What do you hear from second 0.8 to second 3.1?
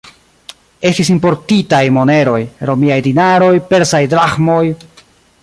Estis importitaj moneroj: romiaj